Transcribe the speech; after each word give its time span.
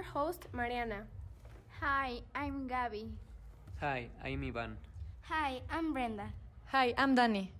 your 0.00 0.08
host, 0.08 0.46
Mariana. 0.54 1.04
Hi, 1.80 2.22
I'm 2.34 2.66
Gabby. 2.66 3.12
Hi, 3.80 4.08
I'm 4.24 4.42
Ivan. 4.42 4.78
Hi, 5.28 5.60
I'm 5.68 5.92
Brenda. 5.92 6.32
Hi, 6.72 6.94
I'm 6.96 7.14
Danny. 7.14 7.52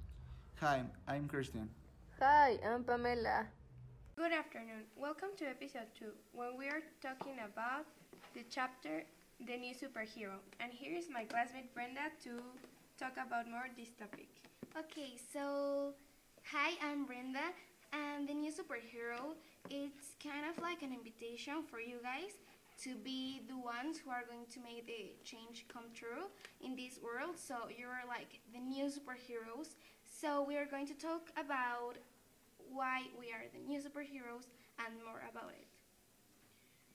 Hi, 0.60 0.80
I'm 1.06 1.28
Christian. 1.28 1.68
Hi, 2.18 2.56
I'm 2.64 2.82
Pamela. 2.84 3.44
Good 4.16 4.32
afternoon. 4.32 4.88
Welcome 4.96 5.36
to 5.36 5.44
episode 5.50 5.92
2, 5.98 6.06
when 6.32 6.56
we 6.56 6.64
are 6.68 6.80
talking 7.02 7.36
about 7.44 7.84
the 8.32 8.44
chapter 8.48 9.04
The 9.46 9.58
New 9.58 9.74
Superhero. 9.74 10.40
And 10.60 10.72
here 10.72 10.96
is 10.96 11.10
my 11.12 11.24
classmate 11.24 11.74
Brenda 11.74 12.08
to 12.24 12.40
talk 12.98 13.20
about 13.20 13.50
more 13.50 13.68
this 13.76 13.92
topic. 14.00 14.28
Okay, 14.78 15.12
so 15.30 15.92
hi, 16.44 16.72
I'm 16.80 17.04
Brenda, 17.04 17.52
and 17.92 18.28
the 18.28 18.34
new 18.34 18.50
superhero. 18.50 19.34
It's 19.70 20.16
kind 20.22 20.44
of 20.48 20.60
like 20.62 20.82
an 20.82 20.92
invitation 20.92 21.62
for 21.68 21.80
you 21.80 21.96
guys 22.02 22.38
to 22.84 22.96
be 22.96 23.42
the 23.48 23.56
ones 23.56 23.98
who 23.98 24.10
are 24.10 24.24
going 24.28 24.46
to 24.52 24.60
make 24.60 24.86
the 24.86 25.12
change 25.24 25.66
come 25.68 25.92
true 25.94 26.32
in 26.60 26.76
this 26.76 26.98
world. 27.02 27.36
So 27.36 27.68
you're 27.68 28.04
like 28.08 28.40
the 28.52 28.60
new 28.60 28.86
superheroes. 28.86 29.76
So 30.06 30.44
we 30.46 30.56
are 30.56 30.66
going 30.66 30.86
to 30.86 30.94
talk 30.94 31.30
about 31.36 31.98
why 32.72 33.02
we 33.18 33.26
are 33.32 33.44
the 33.52 33.60
new 33.60 33.80
superheroes 33.80 34.46
and 34.78 34.94
more 35.04 35.22
about 35.30 35.50
it. 35.52 35.66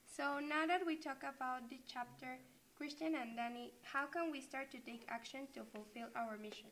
So 0.05 0.39
now 0.39 0.65
that 0.65 0.85
we 0.85 0.95
talk 0.95 1.21
about 1.23 1.69
the 1.69 1.79
chapter, 1.87 2.37
Christian 2.77 3.15
and 3.15 3.35
Danny, 3.35 3.73
how 3.83 4.05
can 4.05 4.31
we 4.31 4.41
start 4.41 4.71
to 4.71 4.79
take 4.79 5.05
action 5.09 5.41
to 5.53 5.61
fulfill 5.63 6.07
our 6.15 6.37
mission? 6.37 6.67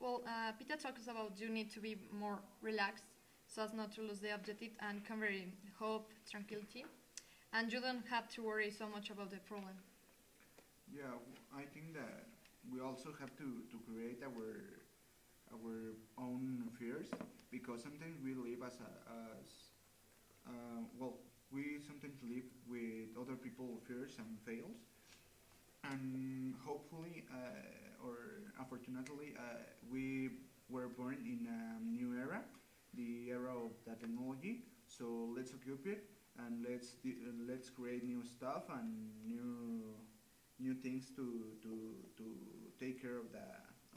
Well, 0.00 0.22
uh, 0.26 0.52
Peter 0.58 0.76
talks 0.76 1.04
about 1.06 1.38
you 1.38 1.48
need 1.48 1.70
to 1.72 1.80
be 1.80 1.96
more 2.12 2.40
relaxed 2.62 3.04
so 3.52 3.62
as 3.62 3.74
not 3.74 3.92
to 3.94 4.02
lose 4.02 4.20
the 4.20 4.32
objective 4.32 4.70
and 4.80 5.04
convert 5.04 5.32
in 5.32 5.52
hope, 5.78 6.08
tranquility, 6.30 6.84
and 7.52 7.72
you 7.72 7.80
don't 7.80 8.06
have 8.08 8.28
to 8.28 8.42
worry 8.42 8.70
so 8.70 8.86
much 8.88 9.10
about 9.10 9.30
the 9.30 9.38
problem. 9.38 9.74
Yeah, 10.94 11.18
I 11.56 11.62
think 11.74 11.94
that 11.94 12.26
we 12.72 12.80
also 12.80 13.10
have 13.18 13.36
to, 13.38 13.48
to 13.70 13.76
create 13.90 14.22
our 14.22 14.78
our 15.50 15.98
own 16.16 16.70
fears 16.78 17.08
because 17.50 17.82
sometimes 17.82 18.14
we 18.22 18.34
live 18.34 18.62
as 18.64 18.78
a, 18.78 18.90
as 19.10 19.50
uh, 20.46 20.82
well 20.96 21.14
we 21.50 21.80
sometimes 21.84 22.14
live 22.22 22.46
with 22.70 23.10
other 23.20 23.34
people's 23.34 23.82
fears 23.88 24.14
and 24.18 24.38
fails. 24.46 24.78
And 25.84 26.54
hopefully 26.64 27.24
uh, 27.32 28.06
or 28.06 28.52
unfortunately 28.58 29.34
uh, 29.36 29.58
we 29.90 30.30
were 30.68 30.88
born 30.88 31.18
in 31.26 31.48
a 31.50 31.82
new 31.82 32.14
era 32.16 32.42
the 32.94 33.30
era 33.30 33.54
of 33.54 33.72
the 33.86 33.94
technology. 33.94 34.64
So 34.86 35.32
let's 35.36 35.52
occupy 35.52 35.90
it 35.90 36.04
and 36.38 36.64
let's 36.68 36.96
let's 37.48 37.70
create 37.70 38.04
new 38.04 38.24
stuff 38.24 38.64
and 38.70 39.10
new 39.26 39.94
new 40.58 40.74
things 40.74 41.10
to 41.16 41.56
to 41.62 41.94
to 42.16 42.24
take 42.78 43.00
care 43.00 43.18
of 43.18 43.32
the 43.32 43.46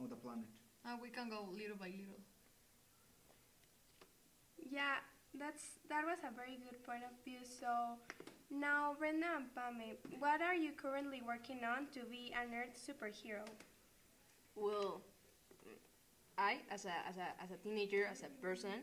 of 0.01 0.09
the 0.09 0.15
planet. 0.15 0.45
Uh, 0.85 0.97
we 1.01 1.09
can 1.09 1.29
go 1.29 1.47
little 1.51 1.77
by 1.77 1.87
little. 1.87 2.21
Yeah 4.69 4.99
that's 5.39 5.81
that 5.89 6.05
was 6.05 6.19
a 6.21 6.33
very 6.33 6.57
good 6.61 6.83
point 6.83 7.03
of 7.03 7.13
view. 7.25 7.41
So 7.41 7.97
now, 8.51 8.95
Brenda 8.99 9.27
and 9.35 9.49
Pame, 9.55 9.97
what 10.19 10.41
are 10.41 10.55
you 10.55 10.71
currently 10.77 11.21
working 11.25 11.61
on 11.65 11.87
to 11.93 12.05
be 12.05 12.33
an 12.37 12.53
Earth 12.53 12.77
superhero? 12.77 13.45
Well, 14.55 15.01
I, 16.37 16.57
as 16.71 16.85
a, 16.85 16.93
as 17.07 17.17
a, 17.17 17.43
as 17.43 17.51
a 17.51 17.57
teenager, 17.57 18.07
as 18.11 18.23
a 18.23 18.29
person, 18.41 18.81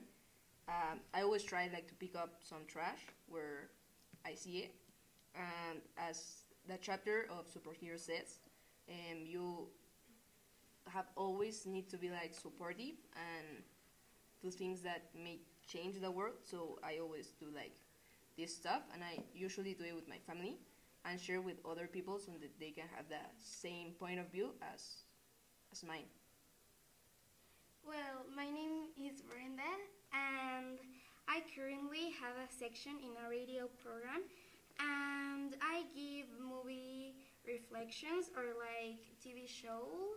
um, 0.69 1.00
I 1.15 1.22
always 1.22 1.43
try 1.43 1.69
like 1.72 1.88
to 1.88 1.94
pick 1.94 2.16
up 2.16 2.41
some 2.43 2.61
trash 2.66 3.00
where 3.28 3.71
I 4.25 4.34
see 4.34 4.59
it. 4.59 4.75
And 5.34 5.81
as 5.97 6.44
the 6.69 6.78
chapter 6.81 7.27
of 7.31 7.47
superhero 7.47 7.99
says, 7.99 8.41
um, 8.89 9.19
you 9.25 9.69
have 10.89 11.06
always 11.16 11.66
need 11.66 11.89
to 11.91 11.97
be 11.97 12.10
like 12.10 12.34
supportive 12.34 12.99
and 13.15 13.62
do 14.43 14.50
things 14.50 14.81
that 14.83 15.03
may 15.15 15.39
change 15.66 16.00
the 16.00 16.10
world. 16.10 16.34
So 16.44 16.78
I 16.83 16.99
always 16.99 17.28
do 17.39 17.47
like 17.55 17.77
this 18.37 18.55
stuff, 18.55 18.83
and 18.94 19.03
I 19.03 19.22
usually 19.34 19.75
do 19.75 19.84
it 19.84 19.94
with 19.94 20.09
my 20.09 20.19
family 20.27 20.56
and 21.05 21.21
share 21.21 21.41
with 21.41 21.56
other 21.69 21.87
people 21.87 22.19
so 22.19 22.33
that 22.41 22.59
they 22.59 22.71
can 22.71 22.84
have 22.97 23.09
the 23.09 23.22
same 23.39 23.93
point 23.99 24.21
of 24.21 24.31
view 24.31 24.50
as 24.75 25.05
as 25.72 25.84
mine. 25.84 26.09
Well, 27.84 28.24
my 28.34 28.48
name 28.48 28.88
is 28.96 29.20
Brenda, 29.22 29.72
and 30.12 30.78
I 31.28 31.42
currently 31.54 32.12
have 32.20 32.36
a 32.38 32.48
section 32.48 32.96
in 33.02 33.12
a 33.20 33.28
radio 33.28 33.68
program, 33.82 34.24
and 34.78 35.56
I 35.60 35.84
give 35.92 36.30
movie 36.41 37.16
reflections 37.46 38.30
or 38.36 38.54
like 38.56 39.00
TV 39.20 39.48
show 39.48 40.16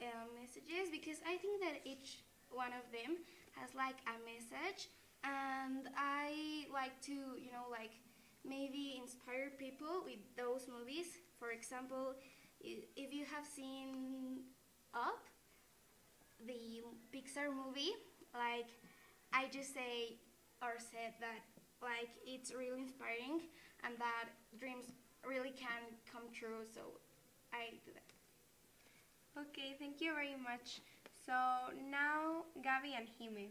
uh, 0.00 0.26
messages 0.36 0.90
because 0.90 1.18
I 1.24 1.36
think 1.38 1.62
that 1.62 1.80
each 1.84 2.24
one 2.50 2.72
of 2.74 2.84
them 2.92 3.22
has 3.56 3.72
like 3.74 4.00
a 4.08 4.16
message 4.26 4.88
and 5.24 5.88
I 5.96 6.66
like 6.72 6.98
to, 7.08 7.14
you 7.38 7.52
know, 7.52 7.70
like 7.70 7.92
maybe 8.44 8.98
inspire 9.00 9.52
people 9.58 10.02
with 10.04 10.20
those 10.36 10.66
movies. 10.66 11.18
For 11.38 11.52
example, 11.52 12.14
if 12.60 13.12
you 13.12 13.24
have 13.30 13.46
seen 13.46 14.44
Up, 14.94 15.24
the 16.46 16.82
Pixar 17.14 17.48
movie, 17.52 17.92
like 18.34 18.70
I 19.32 19.46
just 19.52 19.74
say 19.74 20.18
or 20.60 20.78
said 20.78 21.14
that 21.20 21.42
like 21.82 22.10
it's 22.26 22.54
really 22.54 22.80
inspiring 22.80 23.42
and 23.84 23.94
that 23.98 24.30
dreams 24.58 24.86
really 25.26 25.50
can 25.50 25.82
come 26.10 26.30
true. 26.32 26.62
So 26.66 26.98
I 27.52 27.74
do 27.84 27.92
that. 27.94 28.10
Okay, 29.32 29.74
thank 29.78 30.00
you 30.00 30.14
very 30.14 30.36
much. 30.36 30.80
So 31.26 31.34
now 31.90 32.44
Gabby 32.62 32.94
and 32.96 33.08
Hime. 33.18 33.50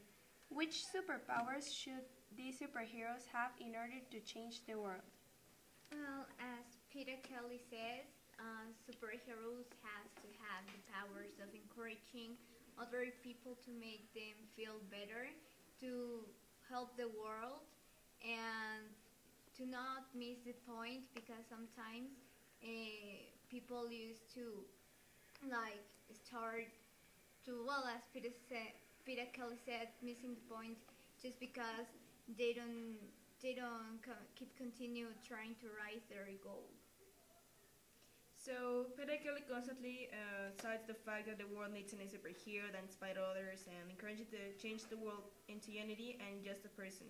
Which 0.49 0.83
superpowers 0.83 1.71
should 1.71 2.03
these 2.35 2.59
superheroes 2.59 3.23
have 3.31 3.55
in 3.59 3.71
order 3.75 4.03
to 4.11 4.19
change 4.19 4.67
the 4.67 4.75
world? 4.75 5.07
Well, 5.91 6.27
as 6.39 6.79
Peter 6.91 7.15
Kelly 7.23 7.59
says, 7.71 8.07
uh, 8.39 8.67
superheroes 8.83 9.71
has 9.83 10.07
to 10.19 10.27
have 10.43 10.63
the 10.67 10.81
powers 10.91 11.39
of 11.39 11.51
encouraging 11.55 12.35
other 12.81 13.13
people 13.23 13.55
to 13.65 13.71
make 13.71 14.09
them 14.13 14.35
feel 14.57 14.81
better, 14.89 15.29
to 15.81 16.25
help 16.69 16.97
the 16.97 17.09
world, 17.13 17.61
and 18.23 18.89
to 19.57 19.65
not 19.65 20.09
miss 20.15 20.39
the 20.45 20.55
point 20.65 21.03
because 21.13 21.43
sometimes 21.49 22.09
uh, 22.63 22.67
people 23.49 23.91
used 23.91 24.33
to 24.33 24.65
like 25.49 25.83
start 26.13 26.69
to 27.45 27.63
well 27.65 27.85
as 27.89 28.01
Peter 28.13 28.29
said 28.49 28.73
Peter 29.05 29.25
Kelly 29.33 29.57
said, 29.65 29.89
missing 30.03 30.35
the 30.37 30.45
point 30.53 30.77
just 31.21 31.39
because 31.39 31.89
they 32.37 32.53
don't 32.53 32.97
they 33.41 33.53
don't 33.53 33.97
keep 34.35 34.55
continue 34.57 35.07
trying 35.27 35.55
to 35.61 35.67
rise 35.73 36.05
their 36.09 36.29
goal. 36.43 36.69
So 38.41 38.89
Peter 38.97 39.21
Kelly 39.21 39.45
constantly 39.45 40.09
uh, 40.09 40.49
cites 40.57 40.89
the 40.89 40.97
fact 40.97 41.29
that 41.29 41.37
the 41.37 41.45
world 41.45 41.77
needs 41.77 41.93
an 41.93 42.01
a 42.01 42.09
superhero 42.09 42.65
that 42.73 42.81
inspires 42.81 43.21
others 43.21 43.69
and 43.69 43.85
encourages 43.85 44.25
to 44.33 44.41
change 44.57 44.89
the 44.89 44.97
world 44.97 45.29
into 45.47 45.69
unity 45.71 46.17
and 46.17 46.41
just 46.43 46.65
a 46.65 46.73
person. 46.73 47.05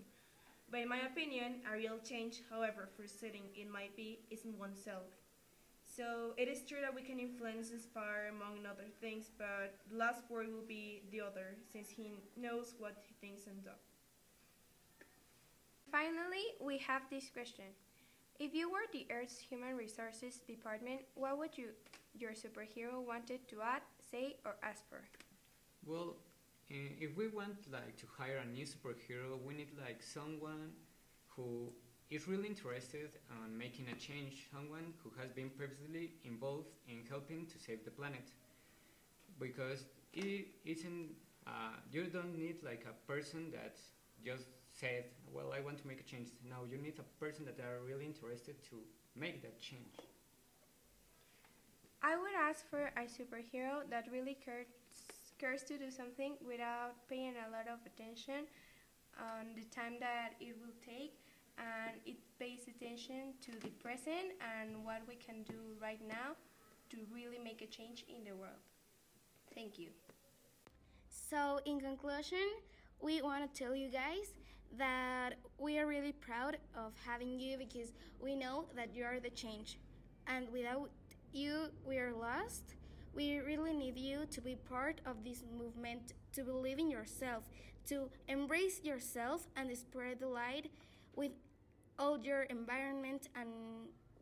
But 0.67 0.81
in 0.83 0.89
my 0.89 1.07
opinion, 1.07 1.63
a 1.71 1.77
real 1.77 1.99
change, 2.03 2.43
however 2.51 2.89
frustrating 2.97 3.47
it 3.55 3.71
might 3.71 3.95
be, 3.95 4.19
is 4.29 4.43
in 4.43 4.59
oneself. 4.59 5.07
So 5.87 6.35
it 6.35 6.51
is 6.51 6.67
true 6.67 6.83
that 6.83 6.93
we 6.93 7.01
can 7.01 7.19
influence, 7.19 7.71
inspire, 7.71 8.27
among 8.27 8.67
other 8.67 8.91
things, 8.99 9.31
but 9.37 9.79
the 9.89 9.95
last 9.95 10.27
word 10.29 10.51
will 10.51 10.67
be 10.67 11.03
the 11.11 11.21
other, 11.21 11.55
since 11.71 11.87
he 11.87 12.11
knows 12.35 12.75
what 12.77 12.99
he 13.07 13.15
thinks 13.23 13.47
and 13.47 13.63
does. 13.63 13.87
Finally, 15.91 16.43
we 16.59 16.77
have 16.79 17.03
this 17.09 17.29
question. 17.31 17.71
If 18.41 18.55
you 18.55 18.71
were 18.71 18.89
the 18.91 19.05
Earth's 19.13 19.37
Human 19.37 19.77
Resources 19.77 20.39
Department, 20.47 21.01
what 21.13 21.37
would 21.37 21.55
you, 21.55 21.67
your 22.17 22.31
superhero 22.31 23.05
wanted 23.05 23.47
to 23.49 23.61
add, 23.61 23.83
say, 24.09 24.37
or 24.43 24.55
ask 24.63 24.81
for? 24.89 25.03
Well, 25.85 26.15
eh, 26.71 26.97
if 26.99 27.15
we 27.15 27.27
want 27.27 27.71
like 27.71 27.97
to 27.97 28.07
hire 28.17 28.37
a 28.37 28.47
new 28.47 28.65
superhero, 28.65 29.37
we 29.45 29.53
need 29.53 29.69
like 29.77 30.01
someone 30.01 30.73
who 31.27 31.71
is 32.09 32.27
really 32.27 32.47
interested 32.47 33.11
in 33.45 33.55
making 33.55 33.85
a 33.89 33.95
change, 33.99 34.47
someone 34.51 34.95
who 35.03 35.11
has 35.21 35.29
been 35.29 35.51
previously 35.51 36.13
involved 36.25 36.73
in 36.89 37.03
helping 37.07 37.45
to 37.45 37.59
save 37.59 37.85
the 37.85 37.91
planet. 37.91 38.25
Because 39.39 39.85
it 40.15 40.47
isn't, 40.65 41.09
uh, 41.45 41.77
you 41.91 42.05
don't 42.05 42.35
need 42.35 42.63
like 42.63 42.87
a 42.89 42.95
person 43.05 43.51
that 43.51 43.77
just 44.25 44.47
said, 44.81 45.05
well, 45.31 45.53
I 45.55 45.61
want 45.61 45.77
to 45.81 45.87
make 45.87 46.01
a 46.01 46.03
change. 46.03 46.29
No, 46.43 46.65
you 46.69 46.77
need 46.77 46.97
a 46.97 47.07
person 47.23 47.45
that 47.45 47.59
are 47.61 47.79
really 47.85 48.05
interested 48.05 48.57
to 48.69 48.75
make 49.15 49.41
that 49.43 49.61
change. 49.61 49.95
I 52.01 52.17
would 52.17 52.33
ask 52.33 52.67
for 52.67 52.89
a 52.97 53.05
superhero 53.05 53.85
that 53.91 54.05
really 54.11 54.35
cares, 54.43 54.65
cares 55.37 55.61
to 55.69 55.77
do 55.77 55.91
something 55.91 56.33
without 56.45 56.97
paying 57.07 57.35
a 57.37 57.51
lot 57.51 57.67
of 57.69 57.77
attention 57.85 58.49
on 59.21 59.53
the 59.55 59.63
time 59.69 59.97
that 59.99 60.33
it 60.39 60.57
will 60.59 60.73
take 60.83 61.13
and 61.59 62.01
it 62.05 62.17
pays 62.39 62.65
attention 62.65 63.37
to 63.45 63.51
the 63.61 63.69
present 63.85 64.33
and 64.41 64.83
what 64.83 65.01
we 65.07 65.13
can 65.13 65.43
do 65.43 65.77
right 65.79 66.01
now 66.07 66.33
to 66.89 66.97
really 67.13 67.37
make 67.37 67.61
a 67.61 67.67
change 67.67 68.03
in 68.09 68.23
the 68.23 68.35
world. 68.35 68.65
Thank 69.53 69.77
you. 69.77 69.89
So, 71.07 71.59
in 71.65 71.79
conclusion, 71.79 72.49
we 72.99 73.21
want 73.21 73.43
to 73.43 73.63
tell 73.63 73.75
you 73.75 73.89
guys 73.89 74.40
that 74.77 75.35
we 75.57 75.77
are 75.79 75.87
really 75.87 76.13
proud 76.13 76.57
of 76.75 76.93
having 77.05 77.39
you 77.39 77.57
because 77.57 77.93
we 78.19 78.35
know 78.35 78.65
that 78.75 78.95
you 78.95 79.03
are 79.03 79.19
the 79.19 79.29
change. 79.29 79.79
And 80.27 80.47
without 80.51 80.89
you, 81.33 81.67
we 81.85 81.97
are 81.97 82.13
lost. 82.13 82.75
We 83.13 83.39
really 83.39 83.73
need 83.73 83.97
you 83.97 84.25
to 84.31 84.41
be 84.41 84.55
part 84.55 85.01
of 85.05 85.23
this 85.23 85.43
movement, 85.57 86.13
to 86.33 86.43
believe 86.43 86.79
in 86.79 86.89
yourself, 86.89 87.43
to 87.87 88.09
embrace 88.27 88.81
yourself 88.83 89.47
and 89.55 89.75
spread 89.77 90.19
the 90.19 90.27
light 90.27 90.71
with 91.15 91.31
all 91.99 92.17
your 92.19 92.43
environment 92.43 93.29
and 93.35 93.49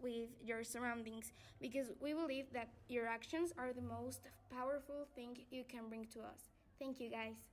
with 0.02 0.30
your 0.44 0.64
surroundings 0.64 1.32
because 1.62 1.88
we 2.02 2.14
believe 2.14 2.46
that 2.54 2.70
your 2.88 3.06
actions 3.08 3.54
are 3.58 3.74
the 3.74 3.82
most 3.82 4.22
powerful 4.50 5.08
thing 5.16 5.38
you 5.52 5.64
can 5.68 5.90
bring 5.90 6.06
to 6.06 6.20
us. 6.22 6.50
Thank 6.80 7.00
you, 7.00 7.10
guys. 7.10 7.49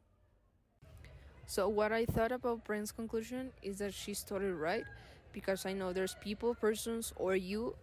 So 1.47 1.69
what 1.69 1.93
I 1.93 2.05
thought 2.07 2.33
about 2.33 2.65
Brent's 2.65 2.93
conclusion 2.93 3.51
is 3.63 3.79
that 3.79 3.95
she's 3.95 4.23
totally 4.23 4.53
right 4.53 4.85
because 5.33 5.65
I 5.67 5.73
know 5.73 5.93
there's 5.93 6.17
people, 6.21 6.55
persons, 6.55 7.13
or 7.17 7.37
you 7.37 7.77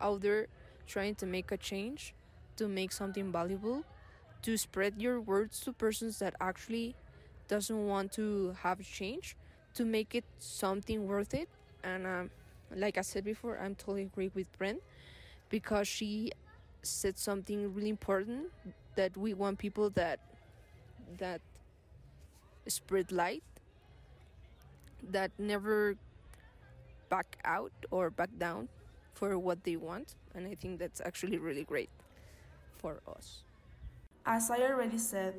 out 0.00 0.22
there 0.22 0.46
trying 0.86 1.14
to 1.16 1.26
make 1.26 1.52
a 1.52 1.56
change, 1.56 2.14
to 2.56 2.68
make 2.68 2.92
something 2.92 3.30
valuable, 3.30 3.84
to 4.42 4.56
spread 4.56 4.94
your 5.00 5.20
words 5.20 5.60
to 5.60 5.72
persons 5.72 6.18
that 6.20 6.34
actually 6.40 6.94
doesn't 7.48 7.86
want 7.86 8.12
to 8.12 8.56
have 8.62 8.80
change, 8.82 9.36
to 9.74 9.84
make 9.84 10.14
it 10.14 10.24
something 10.38 11.06
worth 11.06 11.34
it. 11.34 11.48
And 11.84 12.06
um, 12.06 12.30
like 12.74 12.98
I 12.98 13.02
said 13.02 13.24
before, 13.24 13.58
I'm 13.58 13.74
totally 13.74 14.02
agree 14.02 14.30
with 14.34 14.46
Brent 14.58 14.80
because 15.50 15.88
she 15.88 16.32
said 16.82 17.18
something 17.18 17.74
really 17.74 17.90
important 17.90 18.46
that 18.96 19.16
we 19.16 19.34
want 19.34 19.58
people 19.58 19.90
that 19.90 20.20
that 21.18 21.40
spread 22.70 23.12
light 23.12 23.42
that 25.10 25.30
never 25.38 25.96
back 27.08 27.38
out 27.44 27.72
or 27.90 28.10
back 28.10 28.30
down 28.38 28.68
for 29.14 29.38
what 29.38 29.64
they 29.64 29.76
want 29.76 30.14
and 30.34 30.46
i 30.46 30.54
think 30.54 30.78
that's 30.78 31.00
actually 31.04 31.38
really 31.38 31.64
great 31.64 31.90
for 32.76 33.00
us. 33.06 33.42
As 34.24 34.50
i 34.50 34.58
already 34.62 34.98
said 34.98 35.34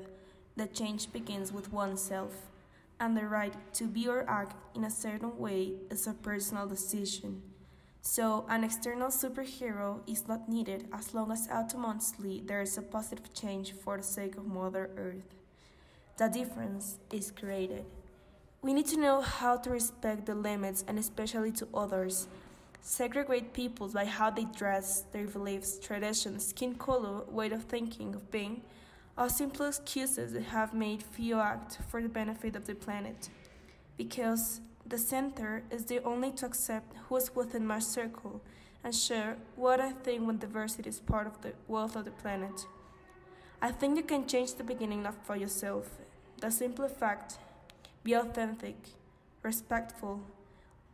the 0.55 0.67
change 0.67 1.11
begins 1.11 1.51
with 1.51 1.71
oneself 1.71 2.51
and 2.99 3.17
the 3.17 3.25
right 3.25 3.53
to 3.73 3.85
be 3.85 4.07
or 4.07 4.29
act 4.29 4.55
in 4.75 4.83
a 4.83 4.91
certain 4.91 5.37
way 5.39 5.73
is 5.89 6.05
a 6.05 6.13
personal 6.13 6.67
decision. 6.67 7.41
So 8.03 8.45
an 8.47 8.63
external 8.63 9.09
superhero 9.09 10.01
is 10.07 10.27
not 10.27 10.47
needed 10.47 10.87
as 10.93 11.13
long 11.13 11.31
as 11.31 11.47
automatically 11.51 12.43
there 12.45 12.61
is 12.61 12.77
a 12.77 12.81
positive 12.81 13.33
change 13.33 13.73
for 13.73 13.97
the 13.97 14.03
sake 14.03 14.37
of 14.37 14.45
mother 14.45 14.89
earth 14.97 15.40
the 16.21 16.29
difference 16.29 16.99
is 17.11 17.31
created. 17.31 17.83
We 18.61 18.75
need 18.75 18.85
to 18.89 18.99
know 18.99 19.21
how 19.21 19.57
to 19.57 19.71
respect 19.71 20.27
the 20.27 20.35
limits 20.35 20.85
and 20.87 20.99
especially 20.99 21.51
to 21.53 21.67
others. 21.73 22.27
Segregate 22.79 23.53
people 23.53 23.87
by 23.87 24.05
how 24.05 24.29
they 24.29 24.45
dress, 24.45 25.03
their 25.13 25.25
beliefs, 25.25 25.79
traditions, 25.79 26.49
skin 26.49 26.75
color, 26.75 27.23
way 27.27 27.49
of 27.49 27.63
thinking, 27.63 28.13
of 28.13 28.29
being, 28.29 28.61
are 29.17 29.29
simple 29.29 29.65
excuses 29.65 30.33
that 30.33 30.43
have 30.43 30.75
made 30.75 31.01
few 31.01 31.39
act 31.39 31.79
for 31.89 32.03
the 32.03 32.07
benefit 32.07 32.55
of 32.55 32.67
the 32.67 32.75
planet. 32.75 33.29
Because 33.97 34.61
the 34.85 34.99
center 34.99 35.63
is 35.71 35.85
the 35.85 36.03
only 36.03 36.31
to 36.33 36.45
accept 36.45 36.95
who 37.09 37.15
is 37.15 37.33
within 37.33 37.65
my 37.65 37.79
circle 37.79 38.41
and 38.83 38.93
share 38.93 39.37
what 39.55 39.79
I 39.79 39.89
think 39.89 40.27
when 40.27 40.37
diversity 40.37 40.89
is 40.89 40.99
part 40.99 41.25
of 41.25 41.41
the 41.41 41.53
wealth 41.67 41.95
of 41.95 42.05
the 42.05 42.11
planet. 42.11 42.67
I 43.59 43.71
think 43.71 43.97
you 43.97 44.03
can 44.03 44.27
change 44.27 44.53
the 44.53 44.63
beginning 44.63 45.07
for 45.23 45.35
yourself. 45.35 45.97
The 46.41 46.49
simple 46.49 46.87
fact 46.87 47.37
be 48.03 48.13
authentic, 48.13 48.75
respectful 49.43 50.21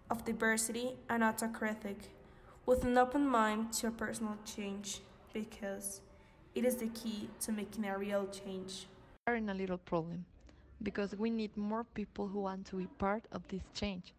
of 0.09 0.25
diversity, 0.25 0.97
and 1.09 1.23
autocratic, 1.23 1.97
with 2.65 2.83
an 2.83 2.97
open 2.97 3.25
mind 3.25 3.71
to 3.79 3.87
a 3.87 3.91
personal 3.91 4.35
change, 4.43 4.99
because 5.31 6.01
it 6.53 6.65
is 6.65 6.75
the 6.75 6.89
key 6.89 7.29
to 7.39 7.53
making 7.53 7.85
a 7.85 7.97
real 7.97 8.27
change. 8.27 8.87
We 9.25 9.31
are 9.31 9.35
in 9.37 9.47
a 9.47 9.53
little 9.53 9.77
problem 9.77 10.25
because 10.83 11.15
we 11.15 11.29
need 11.29 11.55
more 11.55 11.85
people 11.85 12.27
who 12.27 12.41
want 12.41 12.65
to 12.67 12.75
be 12.75 12.87
part 12.99 13.23
of 13.31 13.41
this 13.47 13.63
change. 13.73 14.13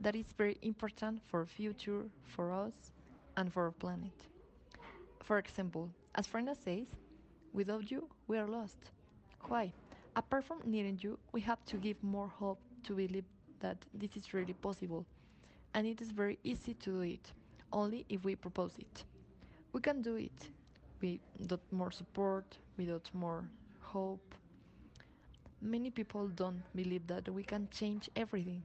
That 0.00 0.14
is 0.14 0.26
very 0.38 0.58
important 0.62 1.22
for 1.26 1.44
future, 1.44 2.04
for 2.28 2.52
us, 2.52 2.92
and 3.36 3.52
for 3.52 3.64
our 3.64 3.72
planet. 3.72 4.14
For 5.24 5.38
example, 5.38 5.90
as 6.14 6.28
Brenda 6.28 6.54
says, 6.54 6.86
Without 7.52 7.90
you, 7.90 8.08
we 8.28 8.38
are 8.38 8.46
lost. 8.46 8.78
Why? 9.48 9.72
Apart 10.16 10.44
from 10.44 10.60
needing 10.64 10.98
you, 11.00 11.18
we 11.32 11.40
have 11.42 11.64
to 11.66 11.76
give 11.76 12.02
more 12.02 12.28
hope 12.28 12.60
to 12.84 12.94
believe 12.94 13.24
that 13.60 13.78
this 13.94 14.16
is 14.16 14.34
really 14.34 14.52
possible. 14.54 15.06
And 15.74 15.86
it 15.86 16.00
is 16.02 16.10
very 16.10 16.38
easy 16.44 16.74
to 16.74 16.90
do 16.90 17.00
it, 17.00 17.32
only 17.72 18.04
if 18.08 18.24
we 18.24 18.36
propose 18.36 18.72
it. 18.78 19.04
We 19.72 19.80
can 19.80 20.02
do 20.02 20.16
it 20.16 20.48
without 21.00 21.60
more 21.70 21.90
support, 21.90 22.58
without 22.76 23.08
more 23.14 23.44
hope. 23.80 24.34
Many 25.62 25.90
people 25.90 26.28
don't 26.28 26.62
believe 26.74 27.06
that 27.06 27.28
we 27.32 27.42
can 27.42 27.68
change 27.70 28.10
everything. 28.14 28.62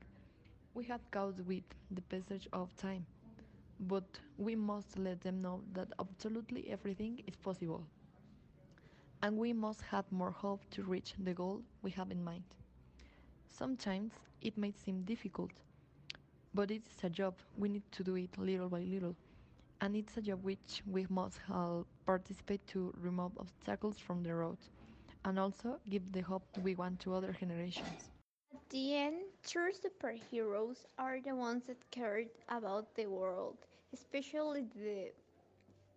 We 0.74 0.84
have 0.86 1.02
caught 1.12 1.40
with 1.46 1.64
the 1.92 2.02
passage 2.02 2.48
of 2.52 2.76
time, 2.76 3.06
but 3.80 4.20
we 4.38 4.56
must 4.56 4.98
let 5.00 5.22
them 5.22 5.42
know 5.42 5.62
that 5.74 5.88
absolutely 6.00 6.70
everything 6.70 7.24
is 7.26 7.36
possible 7.38 7.84
and 9.22 9.38
we 9.38 9.54
must 9.54 9.82
have 9.82 10.12
more 10.12 10.32
hope 10.32 10.62
to 10.72 10.84
reach 10.84 11.14
the 11.20 11.34
goal 11.34 11.62
we 11.82 11.92
have 11.92 12.12
in 12.12 12.24
mind. 12.24 12.44
Sometimes 13.48 14.14
it 14.42 14.58
may 14.58 14.72
seem 14.72 15.04
difficult, 15.04 15.52
but 16.54 16.72
it 16.72 16.84
is 16.88 17.04
a 17.04 17.10
job. 17.10 17.36
We 17.58 17.70
need 17.70 17.90
to 17.92 18.04
do 18.04 18.16
it 18.16 18.38
little 18.38 18.70
by 18.70 18.82
little, 18.82 19.16
and 19.82 19.96
it's 19.96 20.18
a 20.18 20.22
job 20.22 20.44
which 20.44 20.82
we 20.86 21.06
must 21.10 21.40
help 21.48 21.88
participate 22.06 22.66
to 22.68 22.94
remove 23.00 23.38
obstacles 23.38 23.98
from 24.00 24.24
the 24.24 24.34
road 24.36 24.58
and 25.26 25.40
also 25.40 25.80
give 25.90 26.12
the 26.12 26.22
hope 26.22 26.44
we 26.62 26.76
want 26.76 27.00
to 27.02 27.14
other 27.14 27.34
generations. 27.34 28.12
At 28.54 28.70
the 28.70 28.96
end, 28.96 29.16
true 29.46 29.72
superheroes 29.72 30.86
are 30.98 31.20
the 31.22 31.36
ones 31.36 31.66
that 31.68 31.90
cared 31.92 32.30
about 32.50 32.94
the 32.96 33.08
world, 33.08 33.58
especially 33.94 34.62
the 34.76 35.12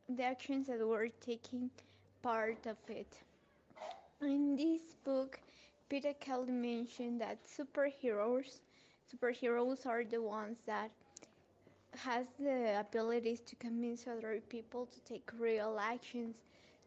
the 0.08 0.22
actions 0.24 0.66
that 0.66 0.86
we're 0.86 1.08
taking 1.08 1.70
part 2.22 2.66
of 2.66 2.78
it. 2.88 3.18
In 4.22 4.56
this 4.56 4.94
book, 5.04 5.40
Peter 5.88 6.14
Kelly 6.14 6.52
mentioned 6.52 7.20
that 7.20 7.44
superheroes 7.44 8.60
superheroes 9.12 9.86
are 9.86 10.04
the 10.04 10.22
ones 10.22 10.58
that 10.66 10.90
has 11.96 12.26
the 12.38 12.80
abilities 12.80 13.40
to 13.40 13.54
convince 13.56 14.06
other 14.08 14.40
people 14.48 14.86
to 14.86 15.00
take 15.00 15.30
real 15.38 15.78
actions, 15.80 16.36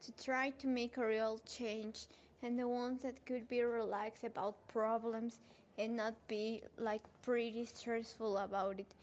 to 0.01 0.11
try 0.23 0.49
to 0.51 0.67
make 0.67 0.97
a 0.97 1.05
real 1.07 1.39
change, 1.45 2.07
and 2.41 2.59
the 2.59 2.67
ones 2.67 3.01
that 3.01 3.25
could 3.25 3.47
be 3.47 3.61
relaxed 3.61 4.23
about 4.23 4.55
problems 4.67 5.39
and 5.77 5.95
not 5.95 6.15
be 6.27 6.61
like 6.77 7.01
pretty 7.21 7.65
stressful 7.65 8.37
about 8.37 8.79
it, 8.79 8.93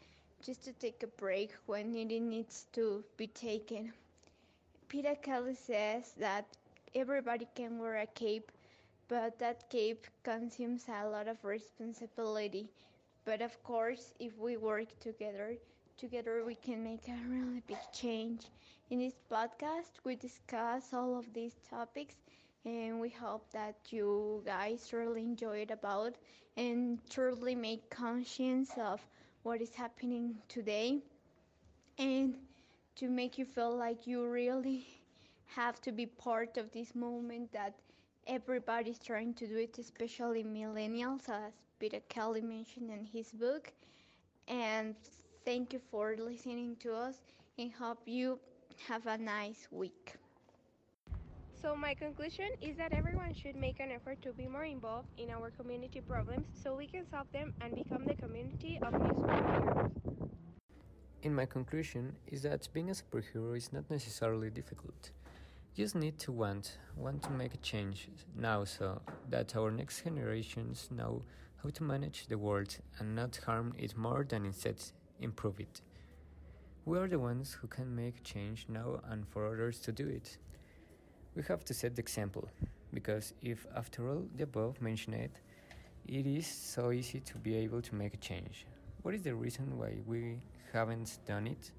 just 0.41 0.63
to 0.63 0.73
take 0.73 1.03
a 1.03 1.07
break 1.07 1.51
when 1.65 1.95
it 1.95 2.09
needs 2.19 2.67
to 2.73 3.03
be 3.17 3.27
taken. 3.27 3.93
Peter 4.91 5.15
Kelly 5.15 5.55
says 5.55 6.13
that 6.19 6.45
everybody 6.95 7.47
can 7.55 7.79
wear 7.79 7.97
a 7.97 8.05
cape, 8.07 8.51
but 9.07 9.39
that 9.39 9.69
cape 9.71 10.07
consumes 10.23 10.85
a 10.87 11.07
lot 11.07 11.27
of 11.27 11.43
responsibility. 11.43 12.69
But 13.25 13.41
of 13.41 13.63
course, 13.63 14.13
if 14.19 14.37
we 14.37 14.57
work 14.57 14.99
together, 14.99 15.55
together 15.97 16.43
we 16.45 16.55
can 16.55 16.83
make 16.83 17.07
a 17.07 17.17
really 17.27 17.61
big 17.67 17.79
change. 17.93 18.47
In 18.91 18.99
this 18.99 19.19
podcast, 19.31 19.93
we 20.03 20.15
discuss 20.15 20.93
all 20.93 21.17
of 21.17 21.33
these 21.33 21.55
topics 21.69 22.15
and 22.65 22.99
we 23.01 23.09
hope 23.09 23.49
that 23.53 23.77
you 23.91 24.43
guys 24.45 24.93
really 24.93 25.21
enjoy 25.23 25.59
it 25.59 25.71
about 25.71 26.15
and 26.57 26.99
truly 27.09 27.55
make 27.55 27.89
conscience 27.89 28.71
of 28.77 29.01
what 29.43 29.61
is 29.61 29.73
happening 29.73 30.35
today 30.49 31.01
and 31.97 32.35
to 32.95 33.09
make 33.09 33.37
you 33.37 33.45
feel 33.45 33.75
like 33.75 34.07
you 34.07 34.25
really 34.27 34.87
have 35.55 35.81
to 35.81 35.91
be 35.91 36.05
part 36.05 36.57
of 36.57 36.71
this 36.71 36.95
moment 36.95 37.51
that 37.53 37.75
everybody's 38.27 38.99
trying 38.99 39.33
to 39.35 39.47
do 39.47 39.57
it, 39.57 39.77
especially 39.79 40.43
millennials, 40.43 41.29
as 41.29 41.53
Peter 41.79 41.99
Kelly 42.09 42.41
mentioned 42.41 42.89
in 42.91 43.05
his 43.05 43.31
book. 43.31 43.71
And 44.47 44.95
thank 45.45 45.73
you 45.73 45.79
for 45.79 46.15
listening 46.17 46.75
to 46.77 46.93
us 46.95 47.21
and 47.57 47.71
hope 47.71 48.01
you 48.05 48.39
have 48.87 49.05
a 49.07 49.17
nice 49.17 49.67
week. 49.71 50.15
So 51.53 51.75
my 51.75 51.93
conclusion 51.93 52.49
is 52.61 52.77
that 52.77 52.91
everyone 52.93 53.33
should 53.33 53.55
make 53.55 53.79
an 53.79 53.91
effort 53.91 54.21
to 54.23 54.33
be 54.33 54.47
more 54.47 54.65
involved 54.65 55.09
in 55.17 55.29
our 55.29 55.51
community 55.51 56.01
problems 56.01 56.47
so 56.53 56.75
we 56.75 56.87
can 56.87 57.05
solve 57.05 57.31
them 57.31 57.53
and 57.61 57.75
become 57.75 58.05
the 58.05 58.15
community 58.15 58.79
of 58.81 58.97
new 58.97 59.13
superheroes. 59.13 60.00
In 61.23 61.35
my 61.35 61.45
conclusion 61.45 62.15
is 62.25 62.41
that 62.41 62.67
being 62.73 62.89
a 62.89 62.93
superhero 62.93 63.55
is 63.55 63.71
not 63.71 63.87
necessarily 63.91 64.49
difficult. 64.49 65.11
You 65.75 65.83
just 65.83 65.93
need 65.93 66.17
to 66.19 66.31
want, 66.31 66.79
want 66.97 67.21
to 67.23 67.29
make 67.29 67.53
a 67.53 67.57
change 67.57 68.09
now 68.35 68.63
so 68.63 68.99
that 69.29 69.55
our 69.55 69.69
next 69.69 70.03
generations 70.03 70.89
know 70.89 71.21
how 71.61 71.69
to 71.69 71.83
manage 71.83 72.25
the 72.25 72.39
world 72.39 72.75
and 72.97 73.15
not 73.15 73.39
harm 73.45 73.75
it 73.77 73.95
more 73.95 74.25
than 74.27 74.45
instead 74.45 74.77
improve 75.19 75.59
it. 75.59 75.81
We 76.85 76.97
are 76.97 77.07
the 77.07 77.19
ones 77.19 77.53
who 77.53 77.67
can 77.67 77.95
make 77.95 78.23
change 78.23 78.65
now 78.67 78.99
and 79.07 79.27
for 79.27 79.45
others 79.45 79.79
to 79.81 79.91
do 79.91 80.07
it. 80.07 80.39
We 81.35 81.43
have 81.43 81.63
to 81.65 81.73
set 81.75 81.95
the 81.95 82.01
example, 82.01 82.49
because 82.95 83.35
if, 83.43 83.67
after 83.75 84.09
all 84.09 84.23
the 84.35 84.45
above 84.45 84.81
mentioned, 84.81 85.29
it 86.07 86.25
is 86.25 86.47
so 86.47 86.91
easy 86.91 87.19
to 87.19 87.37
be 87.37 87.55
able 87.57 87.83
to 87.83 87.93
make 87.93 88.15
a 88.15 88.17
change, 88.17 88.65
what 89.03 89.13
is 89.13 89.21
the 89.21 89.35
reason 89.35 89.77
why 89.77 89.99
we 90.07 90.39
haven't 90.73 91.17
done 91.25 91.47
it? 91.47 91.71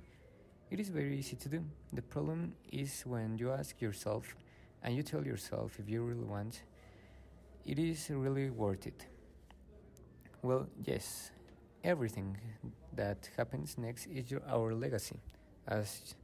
It 0.70 0.80
is 0.80 0.88
very 0.88 1.18
easy 1.18 1.36
to 1.36 1.48
do. 1.48 1.64
The 1.92 2.02
problem 2.02 2.54
is 2.70 3.02
when 3.04 3.36
you 3.38 3.52
ask 3.52 3.80
yourself 3.80 4.34
and 4.82 4.96
you 4.96 5.02
tell 5.02 5.24
yourself 5.24 5.78
if 5.78 5.88
you 5.88 6.02
really 6.02 6.24
want, 6.24 6.62
it 7.66 7.78
is 7.78 8.10
really 8.10 8.50
worth 8.50 8.86
it. 8.86 9.06
Well, 10.42 10.66
yes, 10.82 11.30
everything 11.84 12.36
that 12.94 13.28
happens 13.36 13.78
next 13.78 14.06
is 14.06 14.30
your, 14.30 14.42
our 14.48 14.74
legacy, 14.74 15.20
as 15.68 16.14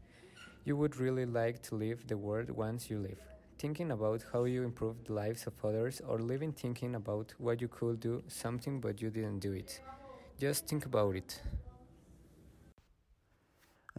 you 0.64 0.76
would 0.76 0.96
really 0.96 1.26
like 1.26 1.62
to 1.62 1.74
leave 1.74 2.06
the 2.06 2.16
world 2.16 2.50
once 2.50 2.90
you 2.90 2.98
leave. 2.98 3.20
Thinking 3.58 3.90
about 3.90 4.24
how 4.32 4.44
you 4.44 4.64
improved 4.64 5.06
the 5.06 5.12
lives 5.12 5.46
of 5.46 5.54
others, 5.64 6.00
or 6.06 6.20
living 6.20 6.52
thinking 6.52 6.94
about 6.94 7.34
what 7.38 7.60
you 7.60 7.68
could 7.68 8.00
do 8.00 8.22
something 8.28 8.80
but 8.80 9.00
you 9.00 9.10
didn't 9.10 9.40
do 9.40 9.52
it. 9.52 9.80
Just 10.38 10.66
think 10.66 10.86
about 10.86 11.16
it. 11.16 11.40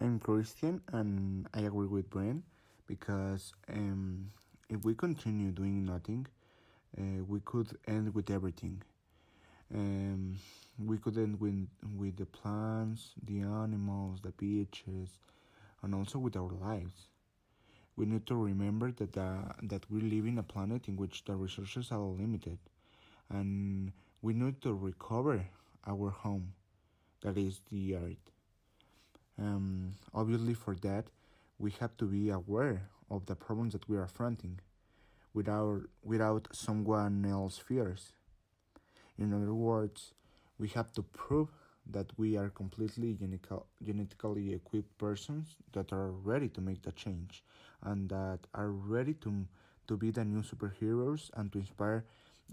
I'm 0.00 0.18
Christian, 0.18 0.80
and 0.92 1.46
I 1.54 1.60
agree 1.60 1.86
with 1.86 2.10
Brian 2.10 2.42
because 2.86 3.52
um, 3.68 4.30
if 4.68 4.84
we 4.84 4.94
continue 4.94 5.52
doing 5.52 5.84
nothing, 5.84 6.26
uh, 6.98 7.24
we 7.28 7.40
could 7.40 7.76
end 7.86 8.14
with 8.14 8.30
everything. 8.30 8.82
Um, 9.74 10.38
we 10.84 10.98
could 10.98 11.16
end 11.18 11.40
with, 11.40 11.68
with 11.96 12.16
the 12.16 12.26
plants, 12.26 13.12
the 13.24 13.40
animals, 13.40 14.20
the 14.22 14.30
beaches, 14.32 15.10
and 15.82 15.94
also 15.94 16.18
with 16.18 16.36
our 16.36 16.50
lives. 16.50 17.08
We 17.96 18.06
need 18.06 18.26
to 18.28 18.36
remember 18.36 18.92
that 18.92 19.16
uh, 19.16 19.52
that 19.62 19.90
we 19.90 20.00
live 20.00 20.26
in 20.26 20.38
a 20.38 20.42
planet 20.42 20.88
in 20.88 20.96
which 20.96 21.24
the 21.24 21.36
resources 21.36 21.92
are 21.92 21.98
limited, 22.00 22.58
and 23.30 23.92
we 24.22 24.32
need 24.34 24.62
to 24.62 24.72
recover 24.74 25.46
our 25.86 26.10
home, 26.10 26.54
that 27.22 27.36
is 27.38 27.60
the 27.70 27.96
earth. 27.96 28.30
Um, 29.40 29.94
obviously, 30.12 30.54
for 30.54 30.74
that, 30.76 31.06
we 31.58 31.70
have 31.80 31.96
to 31.96 32.04
be 32.04 32.30
aware 32.30 32.88
of 33.10 33.26
the 33.26 33.34
problems 33.34 33.72
that 33.72 33.88
we 33.88 33.96
are 33.96 34.06
fronting, 34.06 34.60
without 35.32 35.82
without 36.02 36.48
someone 36.52 37.24
else's 37.24 37.58
fears. 37.58 38.12
In 39.18 39.32
other 39.32 39.54
words, 39.54 40.14
we 40.58 40.68
have 40.68 40.92
to 40.92 41.02
prove 41.02 41.48
that 41.86 42.12
we 42.16 42.36
are 42.36 42.50
completely 42.50 43.16
genetically 43.82 44.52
equipped 44.54 44.96
persons 44.98 45.56
that 45.72 45.92
are 45.92 46.10
ready 46.10 46.48
to 46.48 46.60
make 46.60 46.82
the 46.82 46.92
change 46.92 47.42
and 47.82 48.08
that 48.10 48.40
are 48.54 48.70
ready 48.70 49.14
to 49.14 49.46
to 49.88 49.96
be 49.96 50.10
the 50.10 50.24
new 50.24 50.42
superheroes 50.42 51.30
and 51.34 51.50
to 51.52 51.58
inspire 51.58 52.04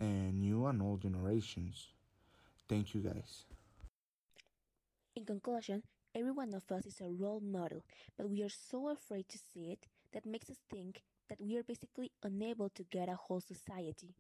uh, 0.01 0.05
new 0.05 0.65
and 0.65 0.81
old 0.81 1.01
generations. 1.01 1.87
Thank 2.67 2.95
you 2.95 3.01
guys. 3.01 3.45
In 5.15 5.25
conclusion, 5.25 5.83
every 6.17 6.31
one 6.31 6.53
of 6.55 6.71
us 6.71 6.85
is 6.87 6.99
a 6.99 7.11
role 7.11 7.39
model, 7.39 7.83
but 8.17 8.27
we 8.27 8.41
are 8.41 8.49
so 8.49 8.89
afraid 8.89 9.29
to 9.29 9.37
see 9.37 9.71
it 9.71 9.87
that 10.13 10.25
makes 10.25 10.49
us 10.49 10.57
think 10.67 11.03
that 11.29 11.39
we 11.39 11.55
are 11.57 11.63
basically 11.63 12.11
unable 12.23 12.69
to 12.69 12.83
get 12.83 13.07
a 13.07 13.15
whole 13.15 13.39
society. 13.39 14.15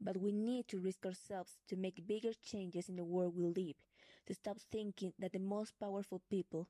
But 0.00 0.18
we 0.18 0.32
need 0.32 0.68
to 0.68 0.78
risk 0.78 1.06
ourselves 1.06 1.56
to 1.68 1.76
make 1.76 2.06
bigger 2.06 2.32
changes 2.44 2.90
in 2.90 2.96
the 2.96 3.04
world 3.04 3.34
we 3.34 3.46
live, 3.46 3.76
to 4.26 4.34
stop 4.34 4.58
thinking 4.70 5.14
that 5.18 5.32
the 5.32 5.38
most 5.38 5.72
powerful 5.80 6.20
people, 6.28 6.68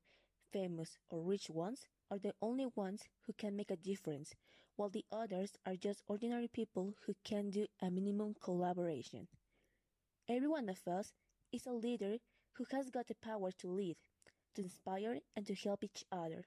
famous 0.52 0.98
or 1.10 1.20
rich 1.22 1.50
ones, 1.50 1.86
are 2.08 2.18
the 2.18 2.34
only 2.40 2.66
ones 2.76 3.02
who 3.26 3.32
can 3.32 3.56
make 3.56 3.72
a 3.72 3.76
difference, 3.76 4.34
while 4.76 4.88
the 4.88 5.04
others 5.10 5.56
are 5.66 5.74
just 5.74 6.02
ordinary 6.06 6.46
people 6.46 6.94
who 7.06 7.14
can 7.24 7.50
do 7.50 7.66
a 7.82 7.90
minimum 7.90 8.34
collaboration. 8.40 9.26
Every 10.28 10.46
one 10.48 10.68
of 10.68 10.86
us 10.86 11.12
is 11.52 11.66
a 11.66 11.72
leader 11.72 12.18
who 12.52 12.66
has 12.70 12.88
got 12.88 13.08
the 13.08 13.16
power 13.16 13.50
to 13.58 13.68
lead, 13.68 13.96
to 14.58 14.64
inspire, 14.64 15.20
and 15.36 15.46
to 15.46 15.54
help 15.54 15.84
each 15.84 16.04
other. 16.10 16.44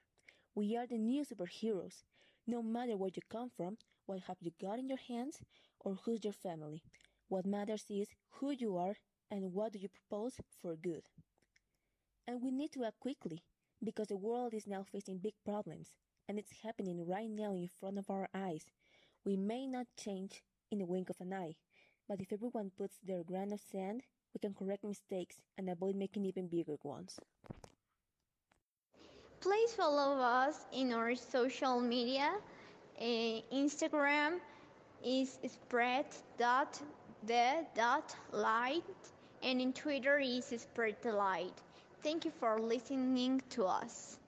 We 0.54 0.76
are 0.76 0.86
the 0.86 0.98
new 0.98 1.24
superheroes. 1.24 2.04
No 2.46 2.62
matter 2.62 2.96
where 2.96 3.10
you 3.14 3.22
come 3.30 3.50
from, 3.56 3.78
what 4.04 4.20
have 4.26 4.36
you 4.40 4.52
got 4.60 4.78
in 4.78 4.88
your 4.88 4.98
hands, 4.98 5.38
or 5.80 5.96
who's 6.04 6.22
your 6.22 6.34
family. 6.34 6.82
What 7.28 7.46
matters 7.46 7.86
is 7.88 8.08
who 8.28 8.50
you 8.50 8.76
are 8.76 8.96
and 9.30 9.54
what 9.54 9.72
do 9.72 9.78
you 9.78 9.88
propose 9.88 10.34
for 10.60 10.76
good. 10.76 11.04
And 12.28 12.42
we 12.42 12.50
need 12.50 12.72
to 12.72 12.84
act 12.84 13.00
quickly 13.00 13.42
because 13.82 14.08
the 14.08 14.16
world 14.16 14.52
is 14.52 14.66
now 14.66 14.84
facing 14.84 15.18
big 15.18 15.34
problems 15.44 15.88
and 16.28 16.38
it's 16.38 16.52
happening 16.62 17.06
right 17.06 17.30
now 17.30 17.52
in 17.54 17.70
front 17.80 17.98
of 17.98 18.10
our 18.10 18.28
eyes. 18.34 18.66
We 19.24 19.36
may 19.36 19.66
not 19.66 19.86
change 19.98 20.42
in 20.70 20.78
the 20.78 20.86
wink 20.86 21.08
of 21.08 21.20
an 21.20 21.32
eye, 21.32 21.54
but 22.08 22.20
if 22.20 22.32
everyone 22.32 22.72
puts 22.76 22.98
their 23.02 23.24
grain 23.24 23.52
of 23.52 23.60
sand, 23.60 24.02
we 24.34 24.38
can 24.38 24.54
correct 24.54 24.84
mistakes 24.84 25.36
and 25.56 25.70
avoid 25.70 25.96
making 25.96 26.26
even 26.26 26.48
bigger 26.48 26.76
ones. 26.82 27.18
Please 29.42 29.74
follow 29.74 30.20
us 30.20 30.66
in 30.72 30.92
our 30.92 31.16
social 31.16 31.80
media. 31.80 32.32
Uh, 32.96 33.42
Instagram 33.52 34.38
is 35.04 35.36
spread.the.light 35.44 36.42
and 39.42 39.60
in 39.60 39.72
Twitter 39.72 40.20
is 40.20 40.44
spread 40.56 41.04
light. 41.04 41.60
Thank 42.04 42.24
you 42.24 42.30
for 42.30 42.60
listening 42.60 43.42
to 43.50 43.64
us. 43.64 44.21